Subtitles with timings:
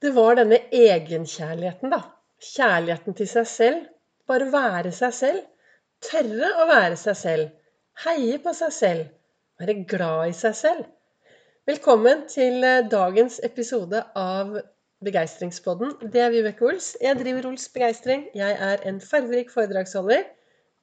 [0.00, 1.98] Det var denne egenkjærligheten, da.
[2.40, 3.80] Kjærligheten til seg selv.
[4.30, 5.42] Bare være seg selv.
[6.06, 7.50] Tørre å være seg selv.
[8.06, 9.10] Heie på seg selv.
[9.60, 10.86] Være glad i seg selv.
[11.68, 14.56] Velkommen til eh, dagens episode av
[15.04, 15.92] Begeistringspodden.
[16.16, 16.94] Det er Vibeke Ols.
[17.04, 18.24] Jeg driver Ols Begeistring.
[18.40, 20.24] Jeg er en fargerik foredragsholder,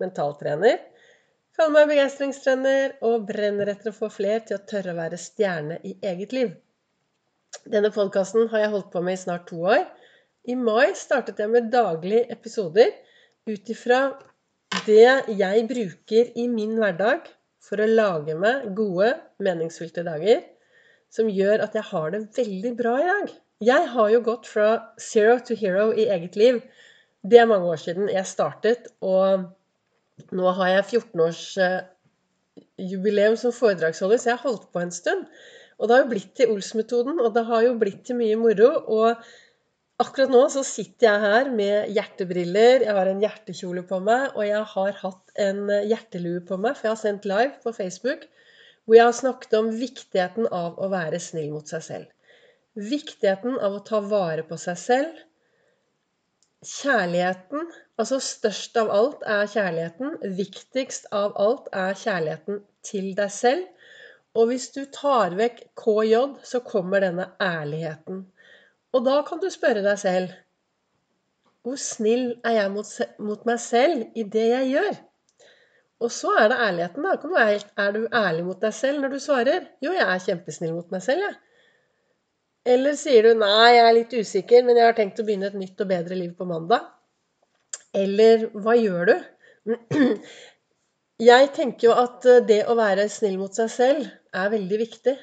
[0.04, 0.78] mentaltrener.
[1.58, 5.82] Kaller meg begeistringstrener og brenner etter å få fler til å tørre å være stjerne
[5.82, 6.54] i eget liv.
[7.66, 9.86] Denne podkasten har jeg holdt på med i snart to år.
[10.48, 12.94] I mai startet jeg med daglige episoder
[13.48, 14.14] ut ifra
[14.86, 17.20] det jeg bruker i min hverdag
[17.64, 20.40] for å lage meg gode, meningsfylte dager
[21.14, 23.28] som gjør at jeg har det veldig bra i dag.
[23.68, 24.68] Jeg har jo gått fra
[25.02, 26.56] zero to hero i eget liv.
[27.24, 29.26] Det er mange år siden jeg startet, og
[30.36, 35.22] nå har jeg 14-årsjubileum som foredragsholder, så jeg har holdt på en stund.
[35.78, 38.72] Og det har jo blitt til Ols-metoden, og det har jo blitt til mye moro.
[38.98, 44.32] Og akkurat nå så sitter jeg her med hjertebriller, jeg har en hjertekjole på meg,
[44.34, 48.26] og jeg har hatt en hjertelue på meg, for jeg har sendt live på Facebook
[48.88, 52.12] hvor jeg har snakket om viktigheten av å være snill mot seg selv.
[52.80, 55.18] Viktigheten av å ta vare på seg selv.
[56.64, 57.68] Kjærligheten,
[58.00, 60.16] altså størst av alt er kjærligheten.
[60.40, 63.68] Viktigst av alt er kjærligheten til deg selv.
[64.38, 66.14] Og hvis du tar vekk KJ,
[66.46, 68.22] så kommer denne ærligheten.
[68.94, 70.36] Og da kan du spørre deg selv
[71.66, 75.00] Hvor snill er jeg mot, mot meg selv i det jeg gjør?
[76.00, 77.04] Og så er det ærligheten.
[77.04, 77.48] da.
[77.84, 79.66] Er du ærlig mot deg selv når du svarer?
[79.82, 81.36] Jo, jeg er kjempesnill mot meg selv, jeg.
[82.68, 85.58] Eller sier du nei, jeg er litt usikker, men jeg har tenkt å begynne et
[85.58, 86.86] nytt og bedre liv på mandag?
[87.96, 89.16] Eller hva gjør du?
[91.18, 95.16] Jeg tenker jo at det å være snill mot seg selv er veldig viktig.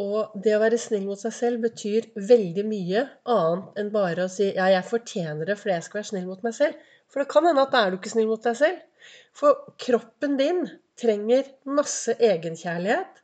[0.00, 4.32] Og det å være snill mot seg selv betyr veldig mye annet enn bare å
[4.32, 6.78] si ja, jeg fortjener det fordi jeg skal være snill mot meg selv.
[7.12, 8.78] For det kan hende at da er du ikke snill mot deg selv.
[9.36, 10.64] For kroppen din
[11.02, 13.20] trenger masse egenkjærlighet.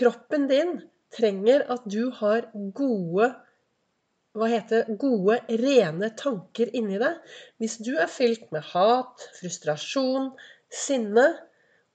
[0.00, 0.78] Kroppen din
[1.12, 3.34] trenger at du har gode
[4.38, 7.16] hva heter gode, rene tanker inni deg.
[7.58, 10.28] Hvis du er fylt med hat, frustrasjon,
[10.72, 11.26] sinne,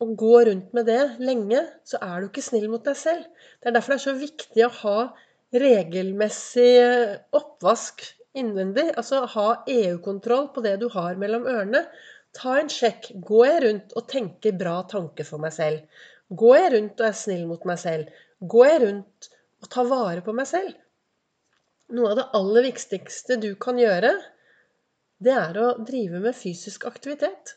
[0.02, 3.24] og går rundt med det lenge, så er du ikke snill mot deg selv.
[3.62, 4.98] Det er derfor det er så viktig å ha
[5.64, 6.74] regelmessig
[7.38, 8.04] oppvask
[8.38, 8.90] innvendig.
[8.98, 11.86] Altså ha EU-kontroll på det du har mellom ørene.
[12.36, 13.12] Ta en sjekk.
[13.22, 16.04] Går jeg rundt og tenker bra tanker for meg selv?
[16.34, 18.22] Går jeg rundt og er snill mot meg selv?
[18.42, 19.34] Går jeg rundt
[19.64, 20.74] og tar vare på meg selv?
[21.94, 24.16] Noe av det aller viktigste du kan gjøre,
[25.24, 27.54] det er å drive med fysisk aktivitet.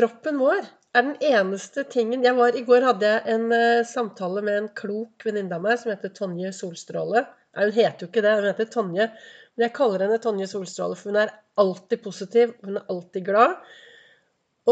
[0.00, 0.62] Kroppen vår
[0.96, 4.68] er den eneste tingen jeg var, I går hadde jeg en uh, samtale med en
[4.78, 7.20] klok venninne av meg som heter Tonje Solstråle.
[7.52, 9.06] Nei, hun heter jo ikke det, hun heter Tonje.
[9.52, 12.54] Men jeg kaller henne Tonje Solstråle, for hun er alltid positiv.
[12.64, 13.58] Hun er alltid glad.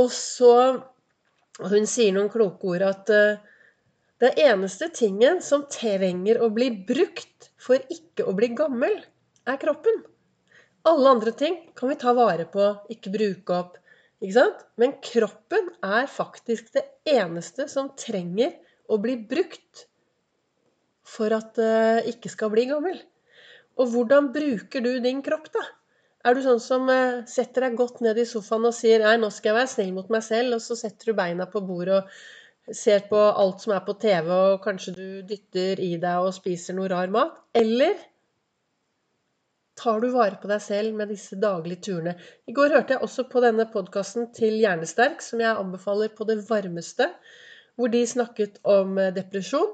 [0.00, 0.54] Og så
[1.58, 3.40] Hun sier noen kloke ord at uh,
[4.22, 8.94] det eneste tingen som trenger å bli brukt for ikke å bli gammel,
[9.44, 10.00] er kroppen.
[10.88, 13.76] Alle andre ting kan vi ta vare på, ikke bruke opp.
[14.18, 14.64] Ikke sant?
[14.80, 18.56] Men kroppen er faktisk det eneste som trenger
[18.90, 19.86] å bli brukt
[21.08, 22.98] for at det ikke skal bli gammel.
[23.78, 25.62] Og hvordan bruker du din kropp, da?
[26.26, 29.30] Er du sånn som eh, setter deg godt ned i sofaen og sier nei, nå
[29.32, 32.74] skal jeg være snill mot meg selv, og så setter du beina på bordet og
[32.74, 36.76] ser på alt som er på TV, og kanskje du dytter i deg og spiser
[36.76, 37.38] noe rar mat?
[37.56, 37.94] Eller
[39.78, 42.16] tar du vare på deg selv med disse daglige turene?
[42.50, 46.40] I går hørte jeg også på denne podkasten til Hjernesterk, som jeg anbefaler på det
[46.48, 47.10] varmeste,
[47.78, 49.70] hvor de snakket om eh, depresjon.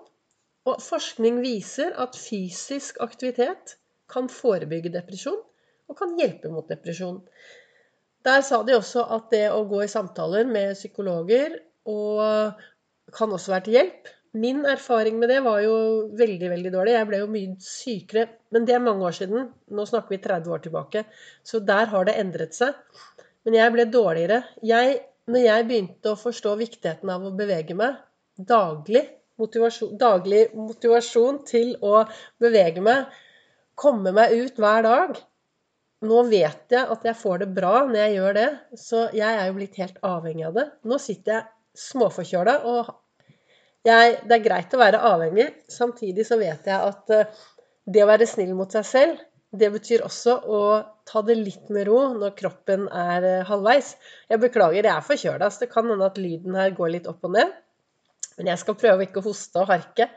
[0.65, 3.77] Og forskning viser at fysisk aktivitet
[4.09, 5.41] kan forebygge depresjon
[5.91, 7.19] og kan hjelpe mot depresjon.
[8.25, 13.67] Der sa de også at det å gå i samtaler med psykologer kan også være
[13.67, 14.09] til hjelp.
[14.35, 15.75] Min erfaring med det var jo
[16.19, 16.95] veldig veldig dårlig.
[16.97, 18.27] Jeg ble jo mye sykere.
[18.55, 19.51] Men det er mange år siden.
[19.71, 21.05] Nå snakker vi 30 år tilbake.
[21.47, 22.75] Så der har det endret seg.
[23.47, 24.41] Men jeg ble dårligere.
[24.67, 24.97] Jeg,
[25.31, 28.01] når jeg begynte å forstå viktigheten av å bevege meg
[28.35, 29.05] daglig
[29.39, 32.03] motivasjon, daglig motivasjon til å
[32.43, 33.07] bevege meg,
[33.79, 35.17] komme meg ut hver dag
[36.05, 39.47] Nå vet jeg at jeg får det bra når jeg gjør det, så jeg er
[39.49, 40.65] jo blitt helt avhengig av det.
[40.85, 41.47] Nå sitter jeg
[41.81, 42.91] småforkjøla og
[43.85, 45.51] jeg, det er greit å være avhengig.
[45.71, 47.43] Samtidig så vet jeg at eh,
[47.85, 49.23] det å være snill mot seg selv,
[49.55, 50.61] det betyr også å
[51.07, 53.93] ta det litt med ro når kroppen er eh, halvveis.
[54.33, 57.29] Jeg beklager, jeg er forkjøla, så det kan hende at lyden her går litt opp
[57.29, 57.53] og ned.
[58.39, 60.09] Men jeg skal prøve ikke å hoste og harke.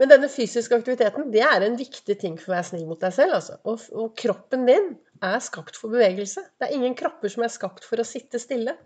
[0.00, 3.12] Men denne fysiske aktiviteten det er en viktig ting for å være snill mot deg
[3.12, 3.36] selv.
[3.36, 3.58] Altså.
[3.68, 6.46] Og, og, kroppen din er skapt for bevegelse.
[6.56, 8.78] Det er ingen kropper som er skapt for å sitte stille.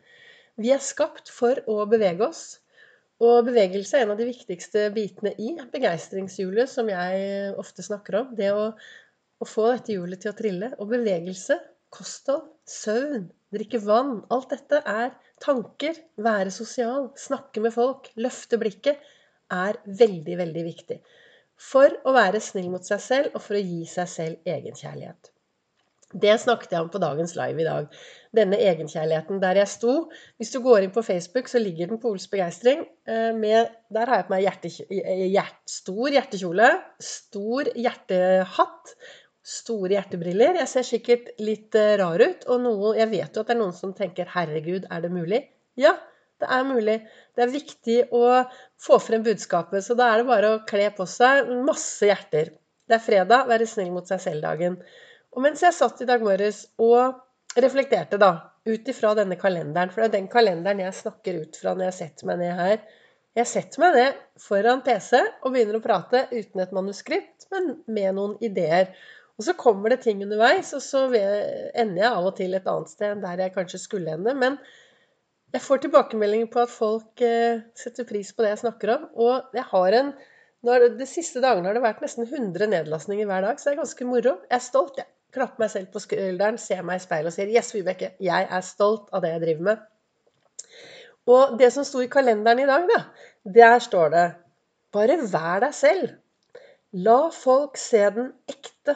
[0.59, 2.56] Vi er skapt for å bevege oss.
[3.22, 8.32] Og bevegelse er en av de viktigste bitene i begeistringshjulet, som jeg ofte snakker om.
[8.38, 10.72] Det å, å få dette hjulet til å trille.
[10.82, 11.61] Og bevegelse,
[11.94, 15.14] kosthold, søvn, drikke vann Alt dette er
[15.44, 16.00] tanker.
[16.26, 18.99] Være sosial, snakke med folk, løfte blikket
[19.55, 20.99] er veldig, veldig viktig.
[21.61, 25.34] For å være snill mot seg selv, og for å gi seg selv egenkjærlighet.
[26.12, 27.99] Det snakket jeg om på dagens live i dag.
[28.35, 29.95] Denne egenkjærligheten der jeg sto.
[30.39, 32.85] Hvis du går inn på Facebook, så ligger den på Ols begeistring.
[33.09, 34.73] Eh, der har jeg på meg hjerte,
[35.35, 36.71] hjert, stor hjertekjole,
[37.03, 38.97] stor hjertehatt,
[39.45, 40.61] store hjertebriller.
[40.62, 43.62] Jeg ser sikkert litt eh, rar ut, og noe, jeg vet jo at det er
[43.62, 45.47] noen som tenker 'herregud, er det mulig'?
[45.81, 45.97] Ja,
[46.43, 46.99] det er mulig.
[47.35, 48.27] Det er viktig å
[48.83, 49.85] få frem budskapet.
[49.87, 52.53] Så da er det bare å kle på seg masse hjerter.
[52.85, 54.77] Det er fredag, være snill mot seg selv-dagen.
[55.35, 58.33] Og mens jeg satt i dag morges og reflekterte, da,
[58.65, 61.99] ut ifra denne kalenderen For det er den kalenderen jeg snakker ut fra når jeg
[61.99, 62.79] setter meg ned her.
[63.35, 68.15] Jeg setter meg ned foran PC og begynner å prate uten et manuskript, men med
[68.15, 68.93] noen ideer.
[69.35, 72.93] Og så kommer det ting underveis, og så ender jeg av og til et annet
[72.93, 74.37] sted enn der jeg kanskje skulle ende.
[74.39, 74.61] Men
[75.55, 79.11] jeg får tilbakemeldinger på at folk eh, setter pris på det jeg snakker om.
[79.27, 80.15] Og jeg har en
[80.65, 84.07] De siste dagene har det vært nesten 100 nedlastninger hver dag, så det er ganske
[84.09, 84.39] moro.
[84.47, 84.97] Jeg er stolt.
[85.03, 85.13] jeg.
[85.35, 88.61] Klapper meg selv på skulderen, ser meg i speilet og sier 'Yes, Vibeke, jeg er
[88.63, 89.83] stolt av det jeg driver med'.
[91.35, 93.01] Og det som sto i kalenderen i dag, da,
[93.59, 94.27] der står det
[94.93, 96.15] 'Bare vær deg selv'.
[96.93, 98.95] La folk se den ekte,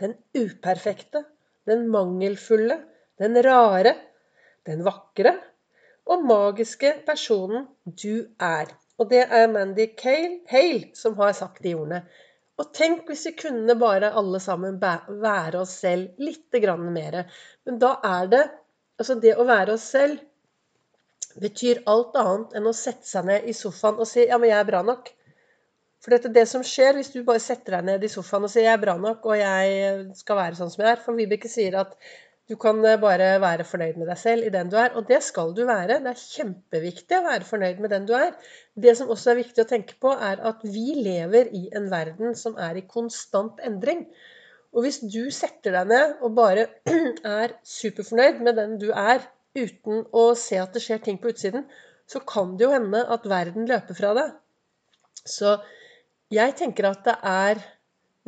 [0.00, 1.24] den uperfekte,
[1.66, 2.80] den mangelfulle,
[3.18, 3.94] den rare,
[4.66, 5.36] den vakre,
[6.06, 7.68] og magiske personen
[8.02, 8.72] du er.
[8.98, 9.86] Og det er Mandy
[10.50, 12.02] Hale som har sagt de ordene.
[12.56, 17.24] Og tenk hvis vi kunne bare alle sammen være oss selv litt mer.
[17.66, 18.44] Men da er det
[18.96, 20.22] Altså, det å være oss selv
[21.36, 24.58] betyr alt annet enn å sette seg ned i sofaen og si 'ja, men jeg
[24.58, 25.10] er bra nok'.
[26.00, 28.64] For dette, det som skjer hvis du bare setter deg ned i sofaen og sier
[28.64, 31.76] 'jeg er bra nok, og jeg skal være sånn som jeg er' For Vibeke sier
[31.80, 31.92] at
[32.46, 34.94] du kan eh, bare være fornøyd med deg selv i den du er.
[34.98, 35.98] Og det skal du være.
[36.04, 38.34] Det er kjempeviktig å være fornøyd med den du er.
[38.78, 42.36] Det som også er viktig å tenke på, er at vi lever i en verden
[42.38, 44.04] som er i konstant endring.
[44.76, 46.68] Og hvis du setter deg ned og bare
[47.40, 49.24] er superfornøyd med den du er,
[49.56, 51.64] uten å se at det skjer ting på utsiden,
[52.06, 54.36] så kan det jo hende at verden løper fra deg.
[55.26, 55.56] Så
[56.30, 57.64] jeg tenker at det er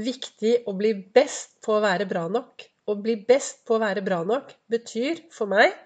[0.02, 4.04] viktig å bli best på å være bra nok å bli best på å være
[4.06, 5.76] bra nok betyr for meg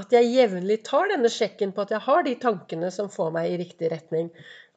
[0.00, 3.50] at jeg jevnlig tar denne sjekken på at jeg har de tankene som får meg
[3.50, 4.30] i riktig retning.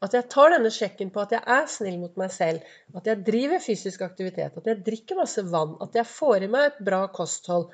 [0.04, 2.66] At jeg tar denne sjekken på at jeg er snill mot meg selv.
[3.00, 4.58] At jeg driver fysisk aktivitet.
[4.60, 5.78] At jeg drikker masse vann.
[5.86, 7.70] At jeg får i meg et bra kosthold.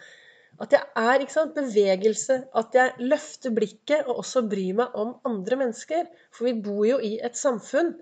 [0.61, 2.37] At jeg er sant, bevegelse.
[2.61, 6.05] At jeg løfter blikket og også bryr meg om andre mennesker.
[6.29, 7.95] For vi bor jo i et samfunn.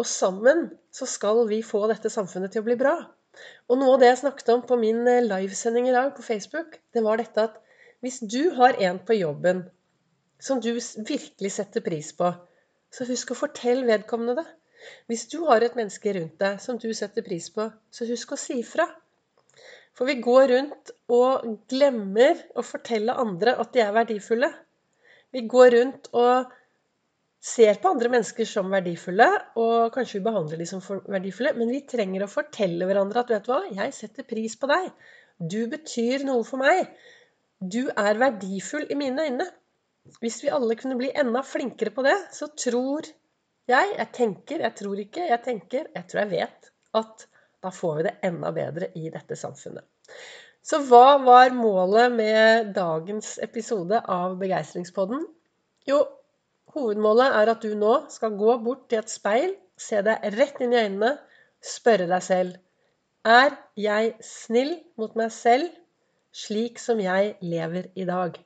[0.00, 2.96] Og sammen så skal vi få dette samfunnet til å bli bra.
[3.70, 6.78] Og noe av det jeg snakket om på min eh, livesending i dag på Facebook,
[6.94, 7.58] det var dette at
[8.04, 9.66] hvis du har en på jobben
[10.40, 12.32] som du virkelig setter pris på,
[12.90, 14.46] så husk å fortelle vedkommende det.
[15.10, 18.40] Hvis du har et menneske rundt deg som du setter pris på, så husk å
[18.40, 18.88] si ifra.
[19.96, 24.48] For vi går rundt og glemmer å fortelle andre at de er verdifulle.
[25.34, 26.48] Vi går rundt og
[27.40, 29.26] ser på andre mennesker som verdifulle,
[29.60, 33.46] og kanskje vi behandler de som verdifulle, men vi trenger å fortelle hverandre at vet
[33.46, 34.90] du hva, jeg setter pris på deg.
[35.40, 36.90] Du betyr noe for meg.
[37.60, 39.46] Du er verdifull i mine øyne.
[40.20, 43.08] Hvis vi alle kunne bli enda flinkere på det, så tror
[43.70, 47.26] jeg Jeg tenker, jeg tror ikke, jeg tenker, jeg tror jeg vet at
[47.62, 49.84] da får vi det enda bedre i dette samfunnet.
[50.64, 55.22] Så hva var målet med dagens episode av Begeistringspodden?
[55.86, 56.00] Jo,
[56.74, 60.74] Hovedmålet er at du nå skal gå bort til et speil, se deg rett inn
[60.74, 61.14] i øynene,
[61.60, 62.58] spørre deg selv
[63.26, 65.68] Er jeg snill mot meg selv
[66.32, 68.38] slik som jeg lever i dag?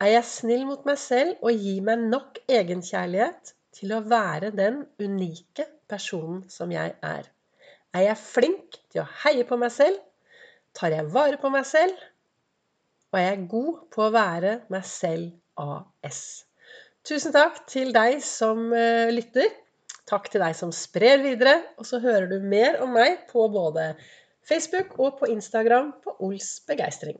[0.00, 4.84] Er jeg snill mot meg selv og gir meg nok egenkjærlighet til å være den
[5.02, 7.26] unike personen som jeg er?
[7.92, 9.98] Er jeg flink til å heie på meg selv?
[10.78, 11.98] Tar jeg vare på meg selv?
[13.10, 16.49] Og er jeg god på å være meg selv AS?
[17.08, 19.48] Tusen takk til deg som eh, lytter.
[20.10, 21.56] Takk til deg som sprer videre.
[21.80, 23.94] Og så hører du mer om meg på både
[24.46, 27.18] Facebook og på Instagram på Ols begeistring.